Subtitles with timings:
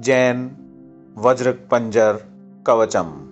[0.00, 0.50] जैन
[1.18, 2.20] वज्रपञ्जर
[2.66, 3.26] कवचम्।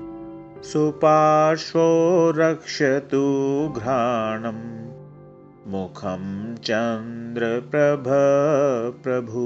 [0.63, 8.03] सुपार्श्वो रक्षतु घ्राणम्। मुखं चन्द्रप्रभ
[9.03, 9.43] प्रभु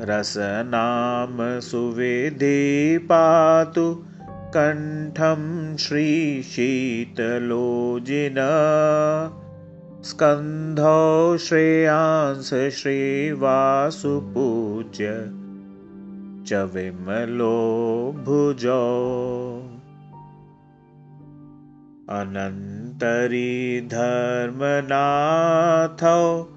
[0.00, 8.34] रसनाम सुविधि पातु कण्ठं श्रीशीतलोजिन।
[10.04, 15.32] स्कन्धौ श्रेयांस श्रीवासुपूज्य
[16.46, 19.14] च विमलो भुजौ।
[22.10, 26.53] अनन्तरी धर्मनाथौ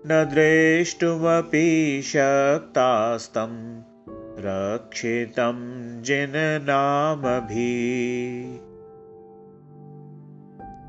[0.07, 3.53] न द्रेष्टुमपि शक्तास्तं
[4.39, 5.57] रक्षितं
[6.03, 7.71] जिननामभि।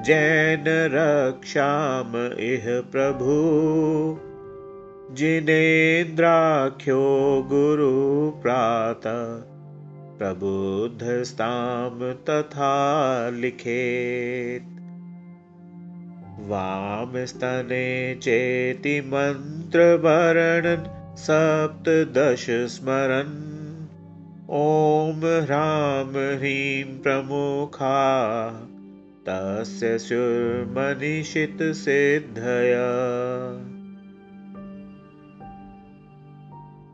[0.04, 3.28] जैन रक्षाम इह प्रभु।
[5.16, 9.57] जिनेन्द्राख्यो गुरुप्रातः
[10.18, 12.74] प्रबुद्धस्तां तथा
[13.30, 14.74] लिखेत्।
[16.50, 20.88] वामस्तने चेति मन्त्रवर्णन्
[21.18, 23.36] सप्तदश स्मरन्
[24.50, 28.00] ॐ ह्रां ह्रीं प्रमुखा।
[29.30, 31.18] तस्य स्युर्मनिषितसिद्धया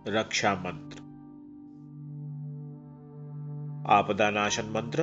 [0.08, 1.03] रक्षा मंत्र
[3.92, 5.02] आपदा नाशन मंत्र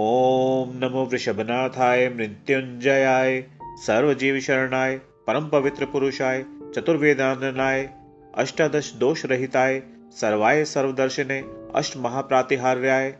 [0.00, 3.42] ओम नमो वृषभनाथाय मृत्युंजयाय
[3.86, 4.96] सर्वजीव शरणाय
[5.26, 6.42] परम पवित्र पुरुषाय
[6.74, 7.88] चतुर्वेदाननाय
[8.34, 9.80] अष्टादश दोष रहिताय
[10.20, 11.38] सर्वाय सर्वदर्शने
[11.74, 13.14] अष्ट महाप्रातिहार्याय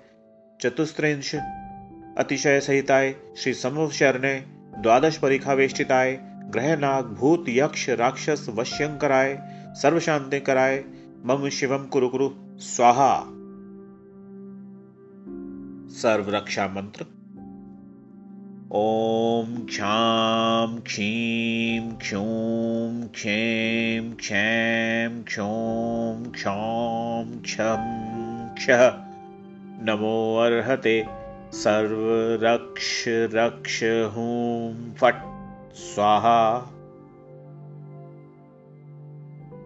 [0.63, 1.35] चतुस्त्रिंश
[2.19, 4.35] अतिशय सहिताय श्री समूह शरणे
[4.79, 6.19] द्वादश परिखावेष्टिताय
[6.53, 9.39] ग्रह नाग भूत यक्ष राक्षस वश्यंकराय
[9.83, 10.85] सर्व शांति कराय
[11.25, 13.21] मम शिवम कुरु कुरु। स्वाहा
[15.95, 17.07] सर्वरक्षा मंत्र
[18.73, 28.93] ओम क्षां क्षीं क्षुं क्षें क्षें क्षौं क्षौं छं क्षः।
[29.83, 31.07] नमो अर्हते
[31.53, 35.17] सर्वरक्षरक्ष हूं फट्।
[35.77, 36.73] स्वाहा।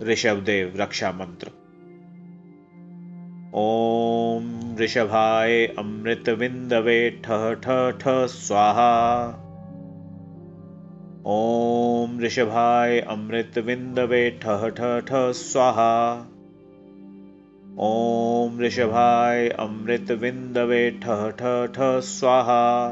[0.03, 1.62] ऋषभदेव रक्षा मंत्र
[3.55, 7.21] ॐ वृषभाय अमृतविन्दवे
[8.27, 9.25] स्वाहा।
[11.27, 14.41] ॐ वृषभाय अमृतविन्दवे
[15.33, 16.13] स्वाहा।
[17.81, 22.89] ॐ वृषभाय अमृतविन्दवे ठ ठठ स्वाहा।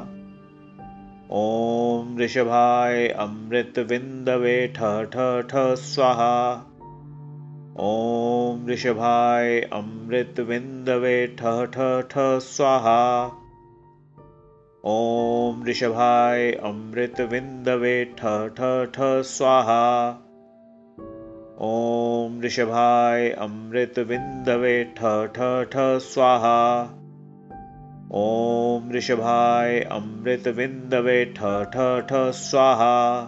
[1.32, 5.16] ॐ वृषभाय अमृतविन्दवे ठ ठ
[5.46, 6.66] ठ स्वाहा।
[7.78, 13.26] ॐ ऋषभाय अमृतविन्दवे ठ ठ स्वाहा।
[14.86, 18.14] ॐ ऋषभाय अमृतविन्दवे
[19.22, 20.08] स्वाहा।
[21.60, 25.00] ॐ ऋषभाय अमृतविन्दवे ठ
[25.36, 26.82] ठ स्वाहा।
[28.14, 31.38] ॐ ऋषभाय अमृतविन्दवे ठ
[32.08, 33.20] ठ स्वाहा।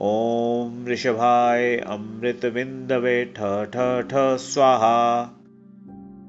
[0.00, 0.53] ॐ
[0.88, 3.76] ऋषभाय अमृतविन्दवे ठ ठ
[4.10, 5.22] ठ स्वाहा।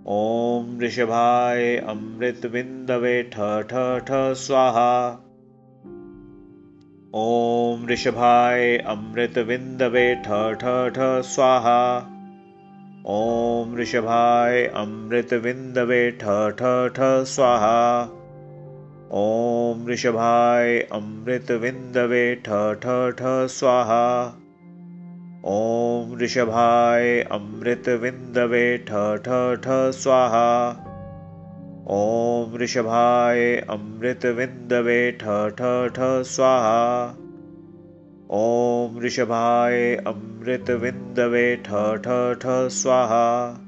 [0.08, 3.74] ॐ ऋषभाय अमृतविन्दवे ठ ठ
[4.08, 5.20] ठ स्वाहा।
[7.16, 10.28] ॐ ऋषभाय अमृतविन्दवे ठ
[10.64, 12.12] ठ ठ स्वाहा।
[13.08, 16.64] ॐ ऋषभाय अमृतविन्दवे ठ ठ
[16.96, 18.10] ठ स्वाहा
[19.14, 22.50] ॐ ऋषभाय अमृतविन्दवे ठ
[22.84, 22.86] ठ
[23.20, 24.34] ठ स्वाहा।
[25.46, 28.92] ॐ ऋषभाय अमृतविन्दवे ठ
[29.28, 30.70] ठ ठ स्वाहा।
[31.90, 35.24] ॐ ऋषभाय अमृतविन्दवे ठ
[35.60, 35.62] ठ
[35.94, 37.16] ठ स्वाहा।
[38.32, 42.08] ॐ ऋषभाय अमृतविन्दवे ठ ठ
[42.40, 43.62] ठ स्वाहा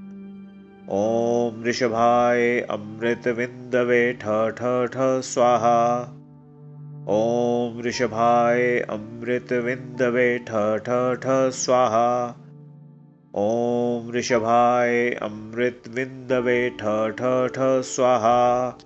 [0.90, 6.02] ॐ ऋषभाय अमृतविन्दवे ठ ठ ठ स्वाहा।
[7.10, 12.36] ॐ ऋषभाय अमृतविन्दवे ठ ठ ठ स्वाहा।
[13.36, 18.78] ॐ ऋषभाय अमृतविन्दवे ठ ठ ठ स्वाहा।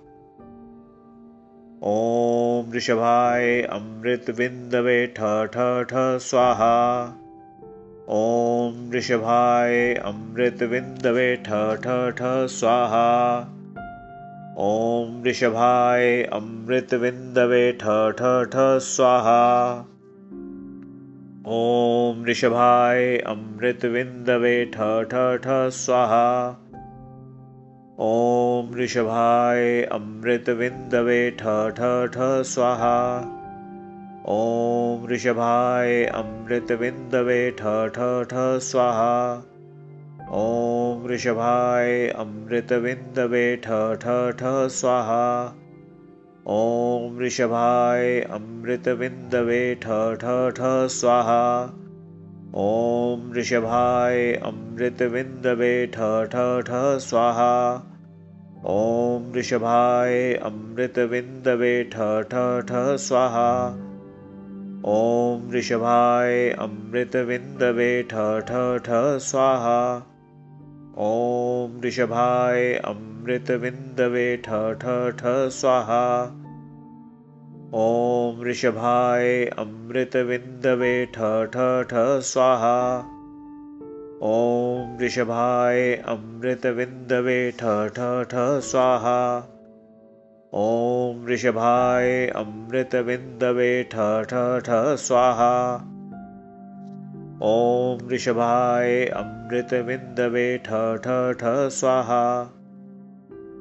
[1.82, 7.18] ॐ ऋषभाय अमृतविन्दवे ठ ठ ठ स्वाहा
[8.10, 11.48] ॐ ऋषभाय अमृतविन्दवे ठ
[11.82, 13.38] ठ ठ स्वाहा।
[14.58, 19.74] ॐ वृषभाय अमृतविन्दवे ठ ठ ठ स्वाहा।
[21.46, 26.56] ॐ वृषभाय अमृतविन्दवे ठ ठ ठ स्वाहा।
[28.00, 33.38] ॐ वृषभाय अमृतविन्दवे ठ ठ ठ स्वाहा
[34.30, 39.14] ॐ वृषभाय अमृतविन्दवे ठ ठ ठ स्वाहा
[40.40, 45.24] ॐ वृषभाय अमृतविन्दवे ठ ठ ठ स्वाहा
[46.60, 51.42] ॐ वृषभाय अमृतविन्दवे ठ ठ ठ स्वाहा
[52.70, 57.54] ॐ वृषभाय अमृतविन्दवे ठ ठ ठ स्वाहा
[58.78, 63.48] ॐ वृषभाय अमृतविन्दवे ठ ठ ठ स्वाहा
[64.86, 68.14] ॐ वृषभाय अमृतविन्दवे ठ
[68.48, 68.50] ठ
[68.86, 70.02] ठ स्वाहा।
[70.98, 74.84] ॐ वृषभाय अमृतविन्दवे ठ ठ
[75.20, 76.22] ठ स्वाहा।
[77.74, 82.98] ॐ वृषभाय अमृतविन्दवे ठ ठ ठ स्वाहा।
[84.22, 89.48] ॐ वृषभाय अमृतविन्दवे ठ ठ ठ स्वाहा।
[90.54, 93.96] ॐ वृषभाय अमृतविन्दवे ठ
[94.30, 94.70] ठ ठ
[95.02, 95.74] स्वाहा।
[97.42, 100.68] ॐ वृषभाय अमृतविन्दवे ठ
[101.04, 101.06] ठ
[101.38, 102.24] ठ स्वाहा।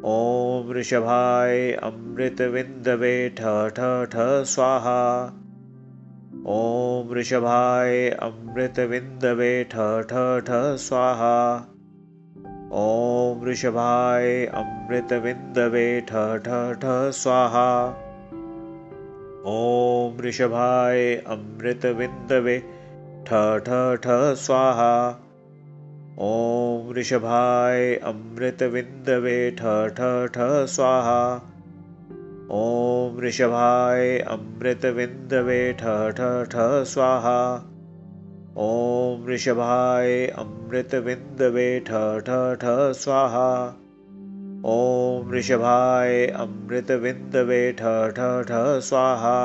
[0.06, 4.16] ॐ वृषभाय अमृतविन्दवे ठ ठ ठ
[4.54, 5.30] स्वाहा।
[6.48, 10.14] ॐ वृषभाय अमृतविन्दवे ठ ठ
[10.46, 10.52] ठ
[10.88, 11.36] स्वाहा
[12.74, 16.48] ॐ वृषभाय अमृतविन्दवे ठ ठ
[16.80, 17.88] ठ स्वाहा।
[19.46, 22.60] ॐ वृषभाय अमृतविन्दवे
[23.28, 23.70] ठ ठ
[24.06, 24.08] ठ
[24.44, 25.10] स्वाहा।
[26.20, 31.42] ॐ वृषभाय अमृतविन्दवे ठ ठ ठ स्वाहा।
[32.52, 37.71] ॐ वृषभाय अमृतविन्दवे ठ ठ ठ स्वाहा
[38.60, 43.46] ॐ वृषभाय अमृतविन्दवे ठ ठ ठ स्वाहा
[44.72, 49.38] ॐ वृषभाय अमृतविन्दवे ठ ठ ठ स्वाहा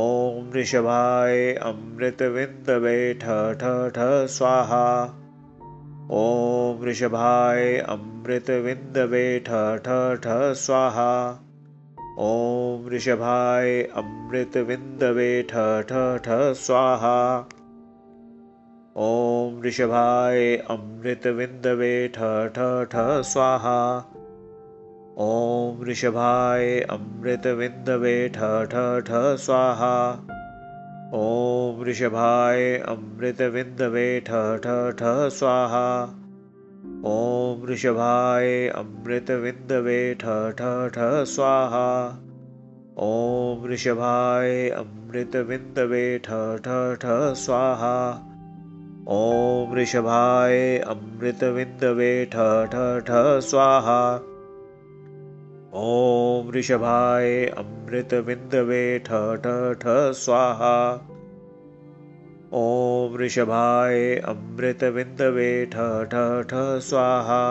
[0.00, 4.84] ॐ वृषभाय अमृतविन्दवे ठ ठ ठ स्वाहा
[6.10, 11.10] ॐ वृषभाय अमृतविन्दवे ठ ठ ठ स्वाहा
[12.18, 17.20] ॐ वृषभाय अमृतविन्दवे ठ ठ ठ स्वाहा
[19.02, 20.40] ॐ वृषभाय
[20.72, 23.78] अमृतविन्दवे ठ ठ ठ स्वाहा
[25.24, 29.96] ॐ वृषभाय अमृतविन्दवे ठ ठ ठ स्वाहा
[31.20, 35.88] ॐ वृषभाय अमृतविन्दवे ठ ठ ठ स्वाहा
[37.14, 41.88] ॐ वृषभाय अमृतविन्दवे ठ ठ ठ स्वाहा
[43.08, 47.94] ॐ वृषभाय अमृतविन्दवे ठ ठ ठ स्वाहा
[49.12, 52.44] ॐ वृषभाय अमृतविन्दवे ठ
[52.74, 53.96] ठ ठ स्वाहा
[55.80, 60.72] ॐ वृषभाय अमृतविन्दवे ठ ठ ठ स्वाहा
[62.62, 67.44] ॐ वृषभाय अमृतविन्दवे ठ ठ ठ स्वाहा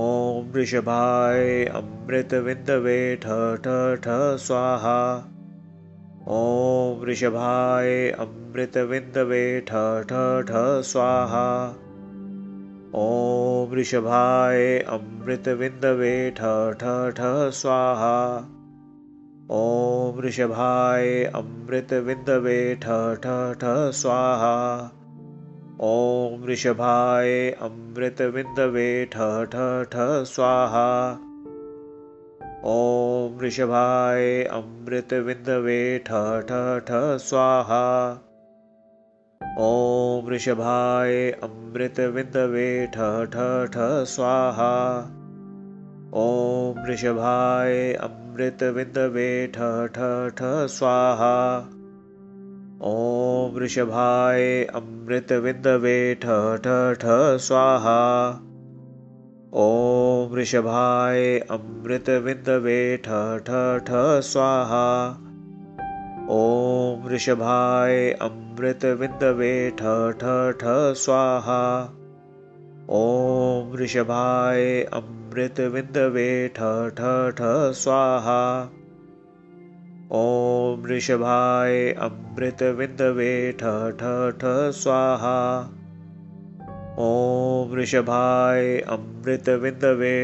[0.00, 4.98] ॐ वृषभाय अमृतविन्दवे ठ ठ ठ स्वाहा
[6.28, 8.10] ॐ वृषभाय
[8.56, 10.18] अमृतविन्दवे ठ ठ
[10.50, 10.60] ठ
[10.90, 11.48] स्वाहा
[13.00, 14.62] ॐ वृषभाय
[14.94, 18.14] अमृतविन्दवे ठ ठ ठ स्वाहा
[19.58, 21.10] ॐ वृषभाय
[21.40, 22.96] अमृतविन्दवे ठ
[23.26, 24.54] ठ ठ स्वाहा
[25.90, 27.32] ॐ वृषभाय
[27.68, 30.90] अमृतविन्दवे ठ ठ ठ स्वाहा
[32.76, 36.22] ॐ वृषभाय अमृतविन्दवे ठ
[36.52, 37.82] ठ ठ स्वाहा
[39.64, 43.44] ॐ वृषभाय अमृतविन्दवे ठ ठ
[43.76, 43.84] ठ
[44.14, 44.72] स्वाहा
[46.22, 50.10] ॐ वृषभाय अमृतविन्दवे ठ ठ
[50.40, 51.30] ठ स्वाहा
[52.90, 54.44] ॐ वृषभाय
[54.82, 55.96] अमृतविन्दवे
[56.26, 56.36] ठ
[56.66, 57.16] ठ ठ
[57.48, 57.98] स्वाहा
[59.64, 64.86] ॐ वृषभाय अमृतविन्दवे ठ ठ ठ स्वाहा
[66.40, 68.10] ॐ वृषभाय
[68.56, 69.82] अमृतविन्दवे ठ
[70.20, 70.64] ठ
[71.00, 71.84] स्वाहा।
[72.90, 73.76] ॐ
[74.92, 76.60] अमृतविन्दवे ठ
[77.36, 77.42] ठ
[77.80, 78.62] स्वाहा।
[80.12, 80.80] ॐ
[82.08, 83.64] अमृतविन्दवे ठ
[84.00, 84.44] ठ
[84.80, 85.60] स्वाहा।
[86.98, 87.76] ॐ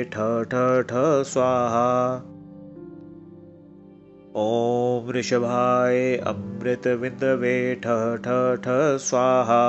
[0.04, 0.54] ठ ठ
[0.86, 0.92] ठ
[1.32, 2.31] स्वाहा
[4.36, 7.86] ॐ वृषभाय अमृतविन्दवे ठ
[8.26, 8.28] ठ
[8.60, 8.68] ठ
[9.00, 9.64] स्वाहा।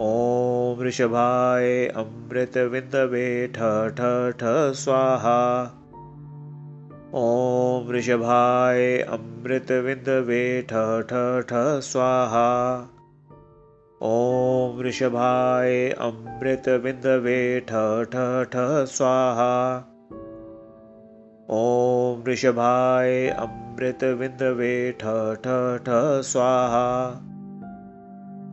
[0.00, 3.58] ॐ वृषभाय अमृतविन्दवे ठ
[4.00, 4.00] ठ
[4.40, 4.42] ठ
[4.74, 5.62] स्वाहा।
[7.14, 10.74] ॐ वृषभाय अमृतविन्दवे ठ
[11.12, 11.14] ठ
[11.48, 11.52] ठ
[11.90, 12.48] स्वाहा।
[14.02, 17.72] ॐ वृषभाय अमृतविन्दवे ठ
[18.04, 18.16] ठ
[18.48, 18.56] ठ
[18.96, 19.52] स्वाहा।
[21.50, 25.04] ॐ वृषभाय अमृतविन्दवे ठ
[25.34, 26.86] ठ ठ स्वाहा।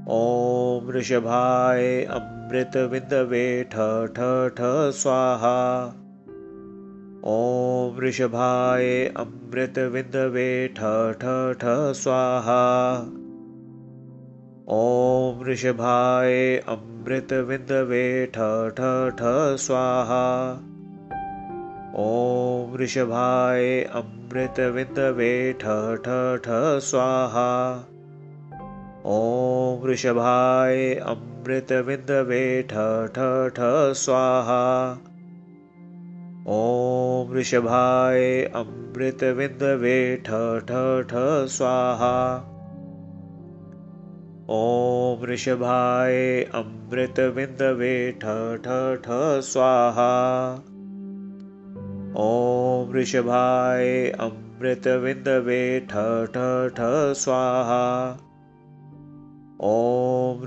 [0.09, 3.75] ॐ वृषभाय अमृतविन्दवे ठ
[4.17, 4.19] ठ
[4.57, 5.85] ठ स्वाहा।
[7.25, 10.79] ॐ वृषभाय अमृतविन्दवे ठ
[11.21, 11.23] ठ
[11.57, 11.65] ठ
[12.01, 12.61] स्वाहा।
[14.69, 18.37] ॐ वृषभाय अमृतविन्दवे ठ
[18.79, 18.81] ठ
[19.15, 19.21] ठ
[19.65, 20.23] स्वाहा।
[21.99, 25.65] ॐ वृषभाय अमृतविन्दवे ठ
[26.05, 26.47] ठ ठ
[26.79, 27.83] स्वाहा।
[29.05, 32.73] ॐ वृषभाय अमृतविन्दवे ठ
[33.17, 33.19] ठ
[33.57, 33.59] ठ
[33.93, 34.97] स्वाहा।
[36.47, 42.35] ॐ वृषभाय अमृतविन्दवे ठ ठ ठ स्वाहा।
[44.49, 48.25] ॐ वृषभाय अमृतविन्दवे ठ
[48.65, 50.11] ठ ठ स्वाहा।
[52.15, 52.89] ॐ
[54.19, 55.93] अमृतविन्दवे ठ
[56.73, 56.81] ठ
[57.21, 58.17] स्वाहा।
[59.61, 60.43] ॐ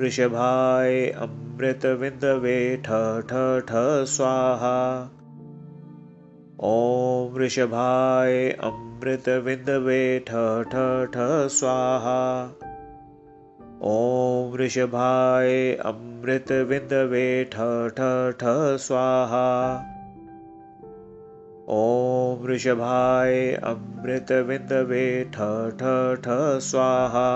[1.24, 2.90] अमृतविन्दवे ठ
[3.30, 3.72] ठ
[4.12, 5.10] स्वाहा।
[6.60, 7.34] ॐ
[8.70, 10.30] अमृतविन्दवे ठ
[10.68, 11.16] ठ
[11.56, 12.50] स्वाहा।
[13.82, 14.56] ॐ
[17.44, 17.58] ठ
[17.88, 18.00] ठ
[18.36, 18.44] ठ
[18.76, 19.92] स्वाहा
[21.68, 25.36] ॐ वृषभाय अमृतविन्दवे ठ
[25.78, 27.30] ठ ठ स्वाहा।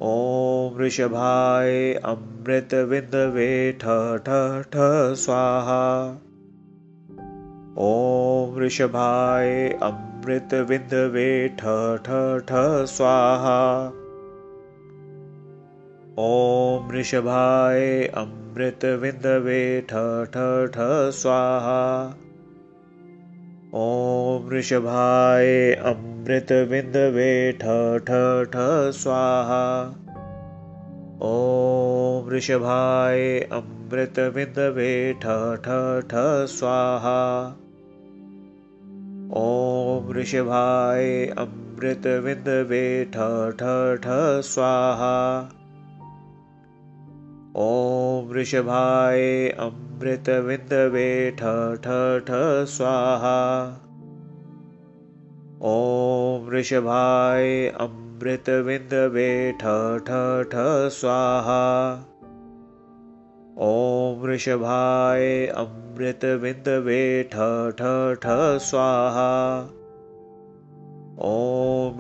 [0.02, 3.86] ॐ वृषभाय अमृतविन्दवे ठ
[4.28, 4.30] ठ
[4.68, 4.78] ठ
[5.24, 5.82] स्वाहा।
[7.80, 11.64] ॐ वृषभाय अमृतविन्दवे ठ
[12.06, 13.60] ठ ठ स्वाहा
[16.20, 19.94] ॐ वृषभाय अमृतविन्दवे ठ
[20.34, 20.42] ठ
[20.74, 21.78] ठ स्वाहा।
[23.76, 27.64] ॐ वृषभाय अमृतविन्दवे ठ
[28.10, 28.20] ठ
[28.52, 29.64] ठ स्वाहा।
[31.22, 35.80] ॐ वृषभाय अमृतविन्दवे ठ ठ
[36.12, 36.24] ठ
[36.58, 37.18] स्वाहा।
[39.42, 43.18] ॐ वृषभाय अमृतविन्दवे ठ
[43.58, 43.74] ठ
[44.04, 44.22] ठ
[44.54, 45.14] स्वाहा
[47.56, 51.42] ॐ वृषभाय अमृतविन्दवे ठ
[52.24, 52.32] ठ
[52.66, 53.36] स्वाहा।
[55.62, 59.64] ॐ वृषभाय अमृतविन्दवे ठ
[60.46, 60.56] ठ
[60.98, 61.60] स्वाहा।
[63.60, 67.36] ॐ वृषभाय अमृतविन्दवे ठ
[68.18, 68.26] ठ
[68.58, 69.62] स्वाहा।
[71.20, 72.00] ॐ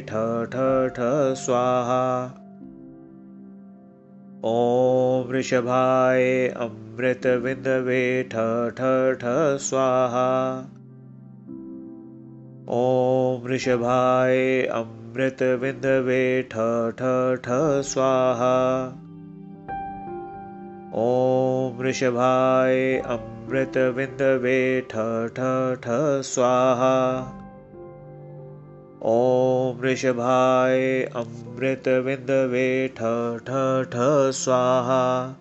[0.00, 0.14] ठ
[0.52, 0.56] ठ
[0.94, 1.00] ठ
[1.34, 2.36] स्वाहा
[4.44, 8.34] ॐ वृषभाय अमृतविन्दवे ठ
[9.20, 9.24] ठ
[9.58, 10.28] स्वाहा।
[12.68, 16.54] ॐ वृषभाय अमृतविन्दवे ठ
[17.38, 17.48] ठ
[17.84, 18.54] स्वाहा।
[20.94, 21.76] ॐ
[24.82, 24.94] ठ
[25.28, 25.40] ठ
[25.84, 25.88] ठ
[26.22, 27.36] स्वाहा
[29.02, 32.98] ॐ वृषभाय अमृतविन्दवे ठ
[33.38, 33.50] ठ
[33.92, 33.96] ठ
[34.30, 35.36] स्वाहा।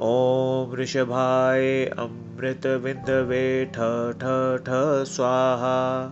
[0.00, 3.78] ॐ वृषभाय अमृतविन्दवे ठ
[4.22, 4.24] ठ
[4.64, 6.04] ठ स्वाहा।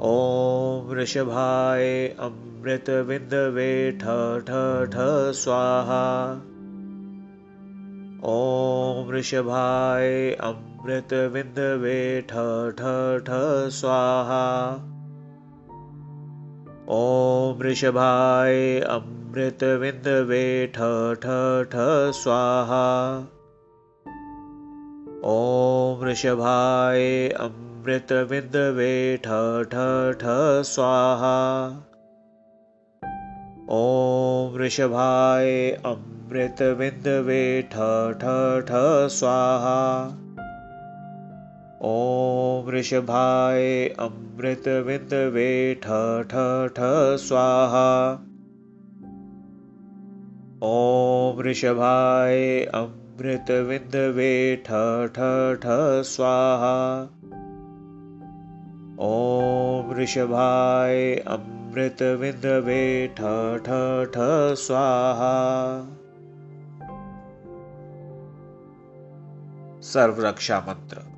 [0.00, 4.04] ॐ वृषभाय अमृतविन्दवे ठ
[4.40, 4.50] ठ
[4.90, 4.96] ठ
[5.34, 6.32] स्वाहा।
[8.24, 10.36] ॐ वृषभाय
[10.86, 12.32] अमृतविन्दवे ठ
[12.78, 12.90] ठ
[13.26, 13.38] ठ,
[13.76, 14.74] स्वाहा।
[16.96, 20.76] ॐ वृषभाय अमृतविन्दवे ठ
[21.14, 21.34] ठ
[21.72, 21.86] ठ,
[22.18, 22.82] स्वाहा।
[25.24, 29.28] ॐ वृषभाय अमृतविन्दवे ठ
[29.64, 29.82] ठ
[30.20, 30.36] ठ,
[30.70, 31.34] स्वाहा।
[33.70, 37.74] ॐ वृषभाय अमृतविन्दवे ठ
[38.22, 38.72] ठ ठ,
[39.16, 40.22] स्वाहा।
[41.84, 43.64] ॐ वृषभाय
[44.00, 45.48] अमृतविन्दवे
[45.82, 45.96] ठ
[46.30, 46.44] ठ
[46.76, 46.86] ठ
[47.24, 47.88] स्वाहा
[50.68, 52.38] ॐ वृषभाय
[52.78, 54.30] अमृतविन्दवे
[54.68, 54.78] ठ
[55.18, 55.26] ठ
[55.64, 55.74] ठ
[56.12, 56.78] स्वाहा
[59.08, 61.02] ॐ वृषभाय
[61.36, 62.80] अमृतविन्दवे
[63.18, 63.34] ठ
[63.68, 63.82] ठ
[64.16, 64.30] ठ
[64.64, 65.34] स्वाहा
[69.92, 71.15] सर्वरक्षा मंत्र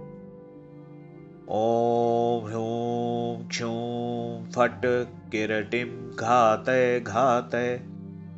[1.57, 4.83] ॐ ह्रूं क्षूं फट्
[5.31, 7.81] किरटिं घातय घातय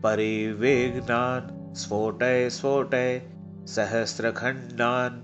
[0.03, 3.23] परिवेग्नान् स्फोटय स्फोटय
[3.67, 5.19] सहस्रखण्डान्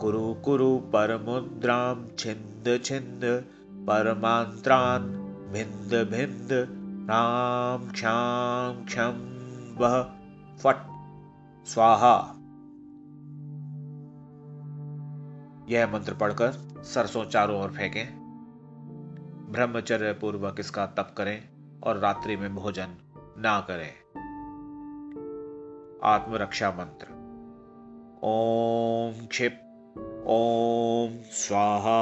[0.00, 3.24] कुरु कुरु परमुद्रां छिन्द छिन्द
[3.88, 5.08] परमान्त्रान्
[5.52, 6.52] भिन्द भिन्द
[7.10, 9.16] रां क्षां क्षं
[9.76, 10.02] वः
[10.62, 10.86] फट्।
[11.66, 12.39] स्वाहा
[15.70, 16.52] यह मंत्र पढ़कर
[16.82, 18.20] सरसों चारों ओर फेंकें।
[19.52, 21.48] ब्रह्मचर्य पूर्वक इसका तप करें
[21.82, 22.88] और रात्रि में भोजन
[23.38, 23.92] ना करें।
[26.04, 27.06] आत्मरक्षा मंत्र।
[28.24, 29.60] ओम क्षिप,
[30.26, 32.00] ओम स्वाहा।